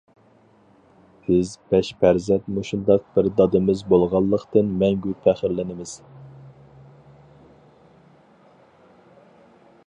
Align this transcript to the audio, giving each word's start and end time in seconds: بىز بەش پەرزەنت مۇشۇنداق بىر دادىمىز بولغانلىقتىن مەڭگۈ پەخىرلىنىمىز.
بىز 1.25 1.49
بەش 1.73 1.91
پەرزەنت 1.99 2.47
مۇشۇنداق 2.55 3.05
بىر 3.17 3.29
دادىمىز 3.41 3.83
بولغانلىقتىن 3.93 4.73
مەڭگۈ 4.79 5.13
پەخىرلىنىمىز. 5.27 5.95